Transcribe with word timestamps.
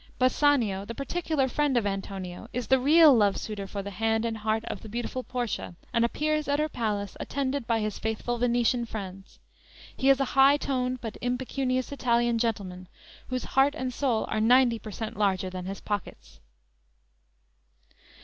Bassanio, 0.17 0.83
the 0.83 0.95
particular 0.95 1.47
friend 1.47 1.77
of 1.77 1.85
Antonio, 1.85 2.47
is 2.53 2.65
the 2.65 2.79
real 2.79 3.13
love 3.13 3.37
suitor 3.37 3.67
for 3.67 3.83
the 3.83 3.91
hand 3.91 4.25
and 4.25 4.35
heart 4.39 4.65
of 4.65 4.81
the 4.81 4.89
beautiful 4.89 5.21
Portia, 5.23 5.75
and 5.93 6.03
appears 6.03 6.47
at 6.47 6.57
her 6.57 6.67
palace, 6.67 7.15
attended 7.19 7.67
by 7.67 7.81
his 7.81 7.99
faithful 7.99 8.39
Venetian 8.39 8.87
friends. 8.87 9.37
He 9.95 10.09
is 10.09 10.19
a 10.19 10.25
high 10.33 10.57
toned, 10.57 11.01
but 11.01 11.17
impecunious 11.21 11.91
Italian 11.91 12.39
gentleman, 12.39 12.87
whose 13.27 13.43
heart 13.53 13.75
and 13.75 13.93
soul 13.93 14.25
are 14.27 14.41
ninety 14.41 14.79
per 14.79 14.89
cent. 14.89 15.17
larger 15.17 15.51
than 15.51 15.65
his 15.67 15.79
pockets. 15.81 16.39